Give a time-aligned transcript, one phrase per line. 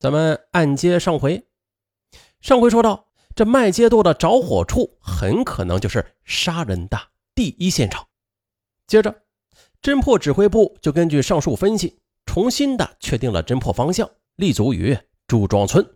[0.00, 1.46] 咱们按揭上回，
[2.40, 6.98] 上回说到，这麦秸垛的着火处很可能就是杀人的
[7.34, 8.08] 第一现场。
[8.86, 9.14] 接着，
[9.82, 15.86] 侦破指挥部就根据上述分析，重新的确定了侦破方向，立足于朱庄村，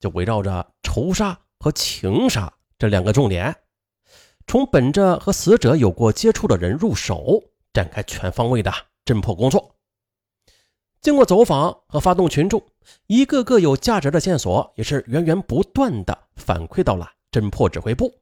[0.00, 3.54] 就围绕着仇杀和情杀这两个重点，
[4.46, 7.42] 从本着和死者有过接触的人入手，
[7.74, 8.72] 展开全方位的
[9.04, 9.76] 侦破工作。
[11.02, 12.66] 经过走访和发动群众，
[13.06, 18.12] 一个个有价值的线索也是源源不断的反馈到了侦破指挥部，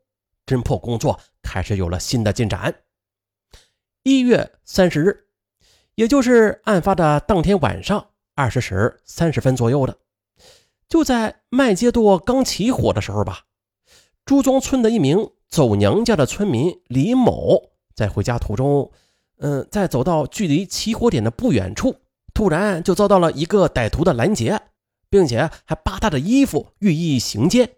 [0.46, 2.74] 侦破工作开始有了新的进展。
[4.02, 5.26] 一月三十日，
[5.94, 9.96] 也就是案发的当天晚上二十时三十分左右的，
[10.88, 13.46] 就在麦秸垛刚起火的时候吧，
[14.24, 18.90] 朱庄村的一名走娘家的村民李某在回家途中，
[19.38, 21.94] 嗯，在走到距离起火点的不远处。
[22.34, 24.60] 突然就遭到了一个歹徒的拦截，
[25.10, 27.76] 并且还扒他的衣服，欲意行奸。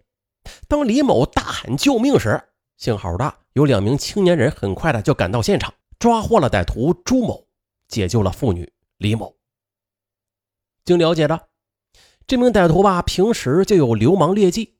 [0.68, 2.40] 当李某大喊救命时，
[2.76, 7.46] 幸好的有两名青年人很快的就赶到现场，抓获了歹徒朱某，
[7.88, 9.36] 解救了妇女李某。
[10.84, 11.48] 经了解的，
[12.26, 14.76] 这名歹徒吧，平时就有流氓劣迹。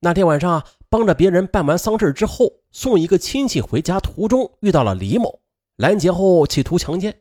[0.00, 5.40] 那天晚上帮着别人办完丧事之后，送一个亲戚回家途中遇到了李某，
[5.76, 7.20] 拦截后企图强奸。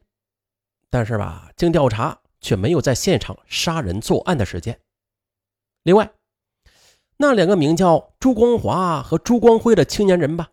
[0.93, 4.79] 但是吧，经调查却没有在现场杀人作案的时间。
[5.81, 6.13] 另外，
[7.17, 10.51] 那两个名叫朱光华和朱光辉的青年人吧，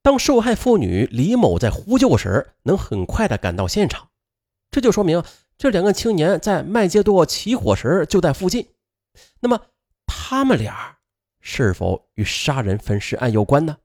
[0.00, 4.10] 当受害妇女李某在呼救时，能很快的赶到现场，
[4.70, 5.24] 这就说明
[5.58, 8.68] 这两个青年在麦秸垛起火时就在附近。
[9.40, 9.60] 那么，
[10.06, 10.98] 他们俩
[11.40, 13.78] 是否与杀人焚尸案有关呢？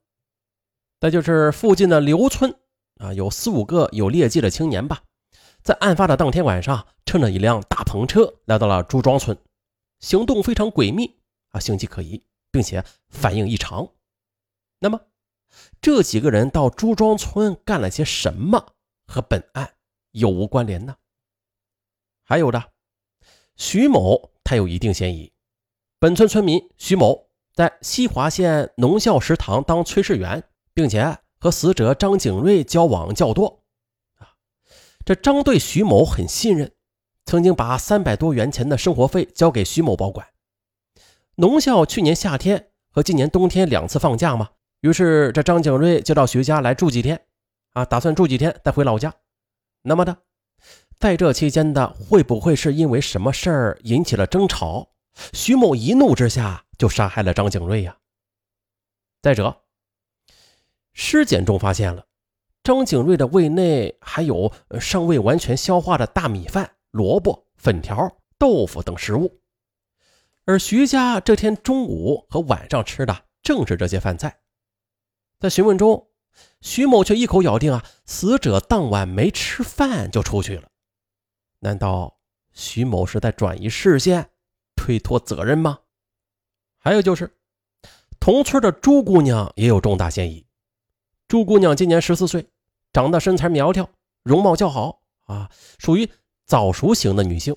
[0.99, 2.53] 再就是附近的刘村
[2.97, 5.01] 啊，有四五个有劣迹的青年吧。
[5.61, 9.37] 在案发的当天晚上，乘着一辆大篷车来到了朱庄村，
[9.99, 13.87] 行动非常诡秘啊，形迹可疑，并且反应异常。
[14.79, 15.01] 那么，
[15.81, 18.73] 这几个人到朱庄村干了些什么？
[19.05, 19.73] 和本案
[20.11, 20.95] 有无关联呢？
[22.23, 22.71] 还有的，
[23.55, 25.33] 徐某他有一定嫌疑。
[25.99, 30.43] 本村村民徐某在西华县农校食堂当炊事员，
[30.73, 33.58] 并且和死者张景瑞交往较多。
[35.09, 36.71] 这张对徐某很信任，
[37.25, 40.27] 曾经把三百多元钱的生活费交给徐某保管。
[41.37, 47.19] 农校去年夏天和今年冬天两次放假嘛，于是这张景瑞就到徐家来住几天，
[47.73, 49.11] 啊，打算住几天再回老家。
[49.81, 50.15] 那么的，
[50.99, 54.91] 在这期间的会不会是因为什么事儿引起了争吵？
[55.33, 57.97] 徐某一怒之下就杀害了张景瑞呀。
[59.23, 59.63] 再者，
[60.93, 62.05] 尸检中发现了。
[62.69, 69.39] 张景瑞的胃内还有尚未完全消化的大米饭、萝卜、粉条、豆腐等食物，
[70.45, 74.41] 而徐家这天中午和晚上吃的正是这些饭菜。
[75.39, 76.09] 在询问中，
[76.61, 80.69] 徐某却一口咬定啊，死者当晚没吃饭就出去了。
[81.61, 82.19] 难道
[82.53, 84.29] 徐某是在转移视线、
[84.75, 85.79] 推脱责任吗？
[86.77, 87.35] 还有就是，
[88.19, 90.45] 同村的朱姑娘也有重大嫌疑。
[91.27, 92.47] 朱姑娘今年十四岁，
[92.91, 93.89] 长得身材苗条，
[94.23, 96.09] 容貌较好啊，属于
[96.45, 97.55] 早熟型的女性。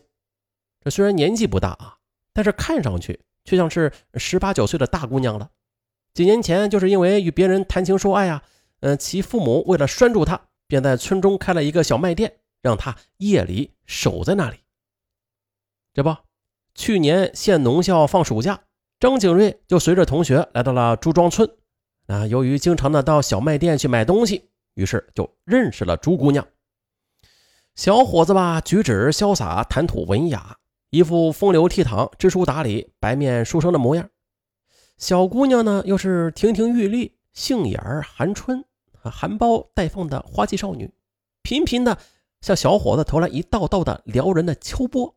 [0.81, 1.99] 这虽然年纪不大啊，
[2.33, 5.51] 但是看上去却像是十八九岁的大姑娘了。
[6.13, 8.43] 几年前就是因为与别人谈情说爱啊，
[8.81, 14.59] 嗯，其父母为了拴住她，便在村中开了一个小卖店，让她夜里守在那里。
[15.95, 16.15] 这不，
[16.75, 18.65] 去年县农校放暑假，
[19.01, 21.49] 张景瑞就随着同学来到了朱庄村。
[22.09, 26.47] 啊，由于经常的到小卖店去买东西，于是就认识了朱姑娘。
[27.75, 30.59] 小伙子吧，举止潇洒，谈吐文雅，
[30.91, 34.09] 一副风流倜傥、知书达理、白面书生的模样。
[34.99, 40.93] 小姑娘呢，又是亭亭玉立、杏眼含春、含苞待放的花季少女，
[41.43, 41.99] 频频的
[42.41, 45.15] 向小伙子投来一道道的撩人的秋波，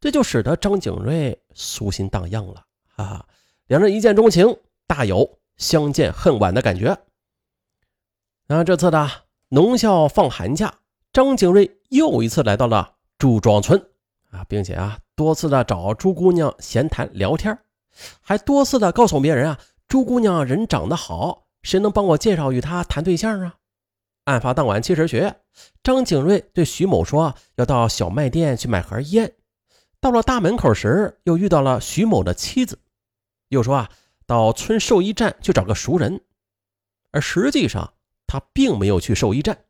[0.00, 2.64] 这就使得张景瑞苏心荡漾了。
[2.96, 3.26] 啊，
[3.66, 4.56] 两人一见钟情，
[4.86, 5.38] 大有。
[5.58, 6.96] 相见恨晚的感觉。
[8.50, 9.06] 那这次的
[9.50, 10.72] 农校放寒假，
[11.12, 13.78] 张景瑞又一次来到了朱庄村
[14.30, 17.58] 啊，并且啊多次的找朱姑娘闲谈聊天，
[18.22, 23.56] 还多次的告诉别人啊，朱姑娘人长得好，谁能帮我介绍与她谈对象啊？
[24.24, 25.30] 案发当晚七时许，
[25.82, 29.34] 张景瑞对徐某说要到小卖店去买盒烟，
[30.00, 32.78] 到了大门口时又遇到了徐某的妻子，
[33.50, 33.90] 又说啊。
[34.26, 36.20] 到村兽医站去找个熟人，
[37.12, 37.94] 而实际上
[38.28, 39.64] 他并没有去兽医站，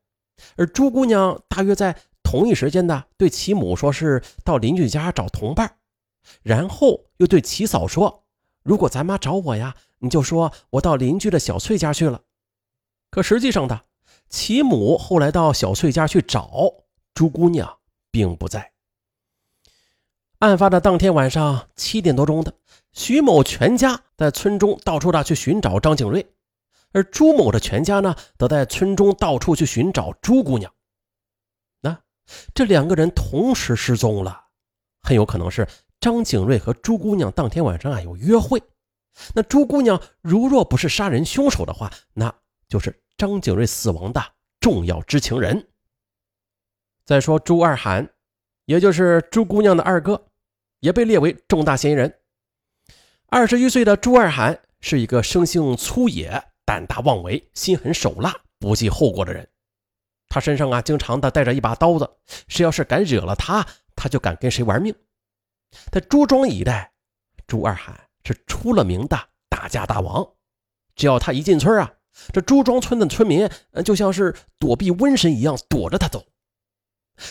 [0.56, 5.78] 而朱姑娘大约在同一时间的对其母说是到邻居家找同伴，
[6.42, 8.24] 然后又对齐嫂说
[8.62, 12.20] ：“如果咱妈找我呀，你就说我到邻居的小翠家去了。”
[13.10, 13.84] 可实际上的，
[14.28, 16.50] 其母后来到小翠家去找
[17.14, 17.78] 朱姑娘，
[18.10, 18.72] 并不在。
[20.40, 22.52] 案发的当天晚上七点多钟的，
[22.92, 26.26] 徐某全家在村中到处的去寻找张景瑞，
[26.92, 30.72] 而朱某的全家呢，则在村中到处去寻找朱姑娘。
[31.80, 32.00] 那
[32.54, 34.46] 这两个人同时失踪了，
[35.02, 35.66] 很有可能是
[36.00, 38.62] 张景瑞和朱姑娘当天晚上啊有约会。
[39.34, 42.34] 那朱姑娘如若不是杀人凶手的话，那
[42.68, 44.22] 就是张景瑞死亡的
[44.60, 45.68] 重要知情人。
[47.04, 48.08] 再说朱二涵，
[48.66, 50.24] 也就是朱姑娘的二哥。
[50.80, 52.20] 也被列为重大嫌疑人。
[53.26, 59.48] 二十一岁的朱二涵是一个生性粗野、胆大妄为、心狠手辣、不计后果的人。
[60.28, 62.06] 他身上啊，经常的带着一把刀子，
[62.46, 63.66] 谁要是敢惹了他，
[63.96, 64.94] 他就敢跟谁玩命。
[65.90, 66.92] 在朱庄一带，
[67.46, 69.18] 朱二海是出了名的
[69.48, 70.30] 打架大王。
[70.94, 71.90] 只要他一进村啊，
[72.34, 73.48] 这朱庄村的村民
[73.82, 76.22] 就像是躲避瘟神一样躲着他走。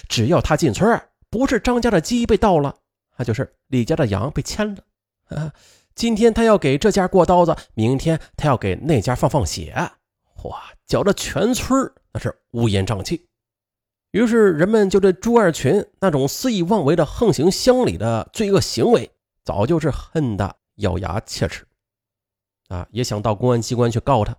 [0.09, 0.99] 只要他进村，
[1.29, 2.75] 不是张家的鸡被盗了。
[3.17, 4.83] 那就是李家的羊被牵了
[5.25, 5.53] 啊！
[5.97, 9.73] 今天他要给这家过刀子，明天他要给那家放放血，
[10.43, 13.25] 哇，搅得全村那是乌烟瘴气。
[14.11, 19.09] 于是人们就对朱二群那种肆意妄为的横行乡里的罪恶行为，
[19.43, 21.65] 早就是恨得咬牙切齿
[22.69, 22.87] 啊！
[22.91, 24.35] 也想到公安机关去告他，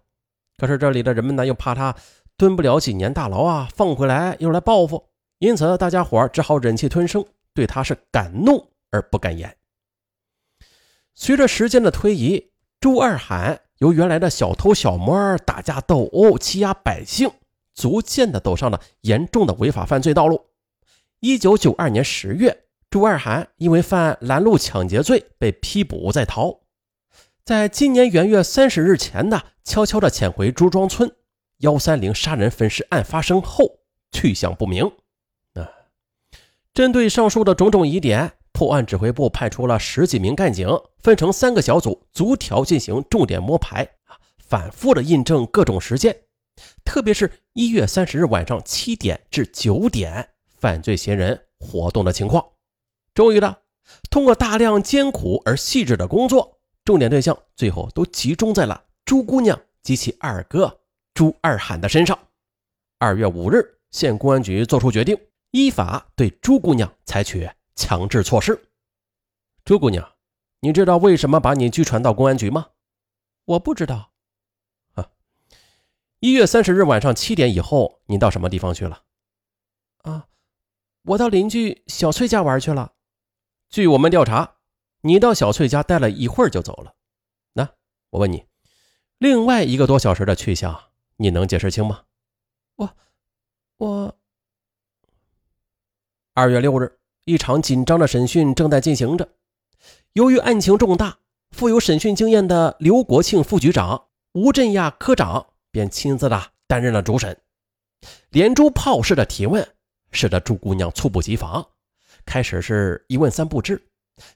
[0.57, 1.97] 可是这里的人们呢，又怕他
[2.37, 5.09] 蹲不了几年大牢啊，放回来又来报复，
[5.41, 7.27] 因此大家伙只好忍气吞声。
[7.53, 9.58] 对他是敢怒而不敢言。
[11.21, 17.29] 随着时间的推移，朱二海由原来的小偷小摸、打架斗殴、欺压百姓，
[17.75, 20.47] 逐渐的走上了严重的违法犯罪道路。
[21.19, 22.57] 一九九二年十月，
[22.89, 26.61] 朱二海因为犯拦路抢劫罪被批捕在逃，
[27.45, 31.11] 在今年元月三十日前呢，悄悄的潜回朱庄村。
[31.59, 33.81] 幺三零杀人分尸案发生后，
[34.13, 34.85] 去向不明。
[35.55, 35.67] 啊
[36.73, 40.69] 针对上述的种种疑点，破案指挥部派出了十几名干警，
[41.01, 46.25] 分成三个小组，逐条进行重点摸排啊，反复的印证各种时间，
[46.85, 52.45] 特别是一月三十日晚上七点至九点犯罪嫌疑人活动的情况。
[53.15, 53.63] 终于的，
[54.11, 60.81] 通过大量艰苦而细致的工作，重点对象最后都集中在了朱姑娘及其二哥
[61.15, 62.19] 朱二喊的身上。
[62.99, 65.19] 二月五日，县公安局作出决定。
[65.53, 68.61] 依法对朱姑娘采取强制措施。
[69.65, 70.07] 朱姑娘，
[70.61, 72.71] 你知道为什么把你拘传到公安局吗？
[73.45, 74.13] 我不知道。
[74.95, 75.11] 啊，
[76.19, 79.05] 一月三十日晚上七点以后，你到什么地方去了？
[80.03, 80.29] 啊，
[81.03, 82.95] 我到邻居小翠家玩去了。
[83.69, 84.57] 据我们调查，
[85.03, 86.95] 你到小翠家待了一会儿就走了。
[87.53, 87.69] 那
[88.11, 88.47] 我问你，
[89.19, 92.03] 另外一个多小时的去向，你能解释清吗？
[92.75, 92.97] 我，
[93.77, 94.19] 我。
[96.35, 99.29] 二月六日，一场紧张的审讯正在进行着。
[100.15, 101.19] 由于案情重大，
[101.51, 107.41] 富有审讯经验的刘国庆副局长、吴振亚科长便亲自的担任了主审，
[108.31, 109.67] 连珠炮式的提问，
[110.11, 111.65] 使得朱姑娘猝不及防。
[112.25, 113.81] 开始是一问三不知，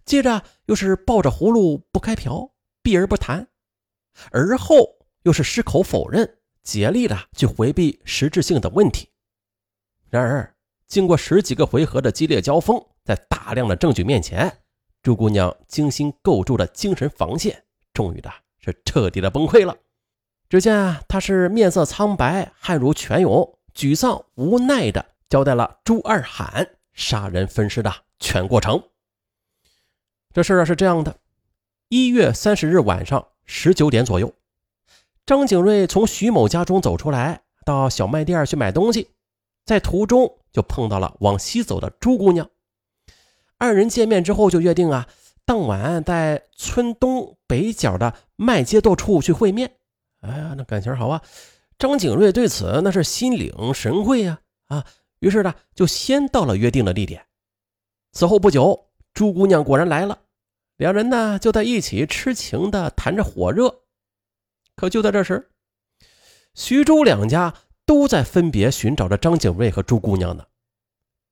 [0.04, 3.49] 接着又是抱着葫芦不开瓢，避而不谈，
[4.30, 9.08] 而后又是矢口否认，竭力的去回避实质性的问题。
[10.08, 10.54] 然而。
[10.88, 14.58] 经过十几个回合的激烈交锋，在大量的证据面前，
[15.02, 19.76] 朱姑娘精心构筑的精神防线，终于的是彻底的崩溃了。
[20.49, 28.80] 只见她是面色苍白，汗如泉涌，沮丧无奈的交代了朱二喊杀人分尸的全过程。
[30.32, 31.16] 这事儿是这样的：
[31.88, 34.32] 一月三十日晚上十九点左右，
[35.26, 39.11] 张景瑞从徐某家中走出来，到小卖店去买东西，
[39.64, 40.38] 在途中。
[40.52, 42.47] 就碰到了往西走的朱姑娘，
[43.62, 45.07] 二人见面之后就约定啊，
[45.45, 49.76] 当晚在村东北角的麦街道处去会面。
[50.23, 51.23] 哎呀，那感情好啊！
[51.78, 54.85] 张景瑞对此那是心领神会呀啊！
[55.21, 57.25] 于是呢，就先到了约定的地点。
[58.11, 60.19] 此后不久，朱姑娘果然来了，
[60.76, 63.83] 两人呢就在一起痴情的谈着火热。
[64.75, 65.50] 可就在这时，
[66.54, 67.54] 徐朱两家。
[67.85, 70.47] 都在分别寻找着张景瑞和朱姑娘呢。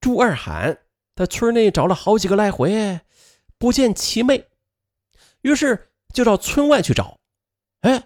[0.00, 0.76] 朱二喊
[1.20, 3.00] 在村内找了好几个来回，
[3.58, 4.46] 不见齐妹，
[5.42, 7.18] 于是就到村外去找。
[7.82, 8.04] 哎，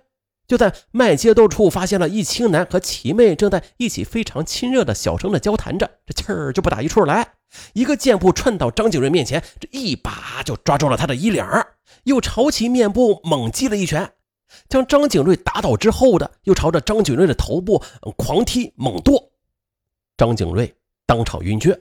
[0.49, 7.35] 就在麦秸垛处发现了易青男和齐妹正在一起非常亲热的小声的交谈着，这气儿就不打一处来。
[7.75, 11.47] 一个箭步窜到张景瑞面前，这一把就抓住了他的衣领，
[12.02, 14.12] 又朝其面部猛击了一拳，
[14.68, 17.80] 将张景瑞打倒之后的，又朝着张景瑞的头部
[18.16, 19.30] 狂踢猛跺，
[20.16, 20.75] 张景瑞
[21.06, 21.80] 当场晕厥。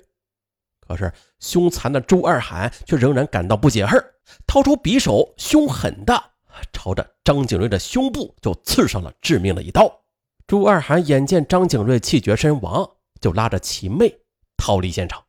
[0.88, 4.04] 可是凶残的朱二海却仍然感到不解恨，
[4.46, 6.32] 掏出匕首，凶狠的
[6.72, 10.02] 朝着张景瑞的胸部就刺上了致命的一刀。
[10.46, 12.90] 朱二海眼见张景瑞气绝身亡，
[13.22, 14.14] 就拉着其妹
[14.58, 15.24] 逃离现场。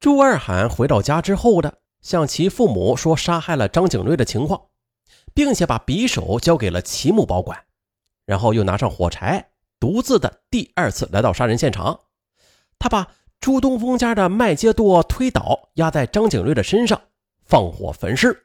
[0.00, 4.66] 朱二海回到家之后的，向其父母说杀害了张景瑞的情况，
[5.32, 7.64] 并且把匕首交给了其母保管，
[8.26, 12.00] 然后又拿上火柴，独自的第二次来到杀人现场。
[12.78, 13.08] 他把
[13.40, 17.00] 朱东风家的麦秸垛推倒，压在张景瑞的身上，
[17.44, 18.44] 放火焚尸。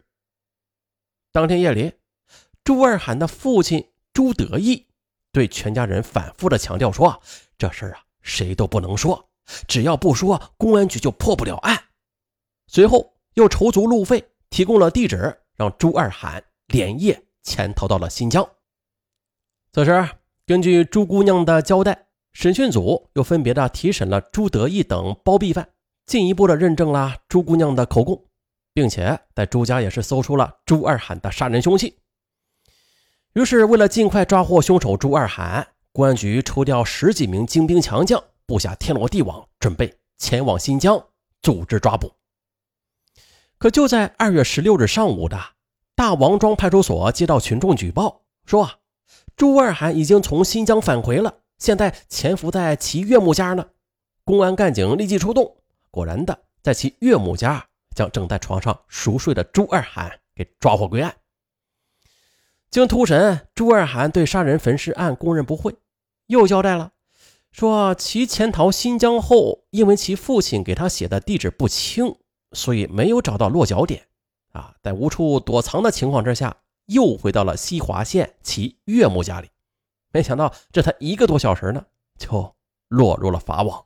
[1.32, 1.94] 当天夜里，
[2.64, 4.88] 朱二喊的父亲朱德义
[5.32, 7.22] 对全家人反复的强调说
[7.58, 9.30] ：“这事儿啊，谁都不能说。”
[9.68, 11.86] 只要不说，公安局就破不了案。
[12.68, 18.48] 随后又筹足路费，提供了地址，让朱二喊连夜潜逃到了新疆。
[19.74, 20.10] 此时，
[20.46, 25.70] 根据朱姑娘的交代，审讯组又分别的提审了朱德义等包庇犯，
[26.06, 28.24] 进一步的认证了朱姑娘的口供，
[28.74, 31.98] 并且在朱家也是搜出了朱二喊的杀人凶器。
[33.34, 38.22] 于是，为了尽快抓获凶手朱二喊，公安局抽调十几名精兵强将。
[38.46, 41.02] 布下天罗地网，准备前往新疆
[41.42, 42.12] 组织抓捕。
[43.58, 45.40] 可就在二月十六日上午的
[45.96, 48.76] 大王庄派出所接到群众举报，说啊
[49.38, 53.64] 朱二喊已经从新疆返回了，现在潜伏在其岳母家呢。
[54.24, 55.58] 公安干警立即出动，
[55.92, 57.64] 果然的在其岳母家
[57.96, 61.16] 将正在床上熟睡的朱二涵给抓获归案。
[62.72, 65.76] 经突审，朱二涵对杀人焚尸案供认不讳，
[66.26, 66.94] 又交代了。
[67.52, 72.16] 说其潜逃新疆后，因为其父亲给他写的地址不清，
[72.54, 74.08] 所以没有找到落脚点，
[74.52, 79.50] 啊，在无处躲藏的情况之下，又回到了西华县其岳母家里。
[80.12, 81.86] 没想到这才一个多小时呢，
[82.18, 82.56] 就
[82.88, 83.86] 落入了法网。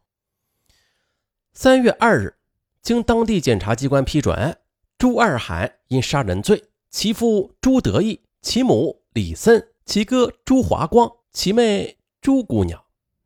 [1.54, 2.38] 三月二日，
[2.82, 4.58] 经当地检察机关批准，
[4.98, 12.84] 朱二海因杀人罪，其父朱德义、其母李森、其哥朱华光、其妹朱姑娘。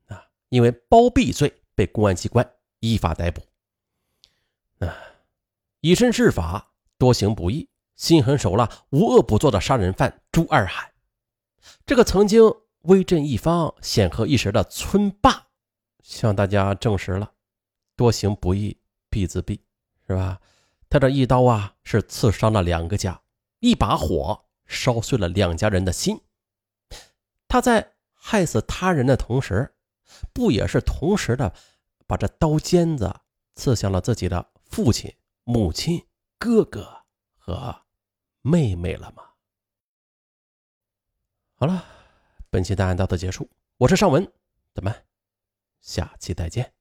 [0.08, 3.42] 啊因为包庇罪被公安机关依法逮捕。
[4.86, 4.96] 啊，
[5.82, 10.92] 以身试法，多行不义，心狠手辣、无恶不作的杀人犯朱二海，
[11.86, 12.42] 这个曾经
[12.84, 15.48] 威震一方、显赫一时的村霸，
[16.02, 17.34] 向大家证实了：
[17.96, 19.60] 多行不义必自毙，
[20.08, 20.40] 是吧？
[20.90, 23.22] 他这一刀啊，是刺伤了两个家，
[23.60, 26.22] 一把火烧碎了两家人的心。
[27.48, 29.76] 他在害死他人的同时。
[30.34, 31.54] 不也是同时的，
[32.08, 33.22] 把这刀尖子
[33.54, 36.04] 刺向了自己的父亲、母亲、
[36.40, 37.04] 哥哥
[37.38, 37.84] 和
[38.42, 39.24] 妹妹了吗？
[41.54, 41.86] 好了，
[42.52, 43.48] 本期答案到此结束。
[43.78, 44.32] 我是尚文，
[44.74, 44.92] 咱们
[45.82, 46.79] 下期再见。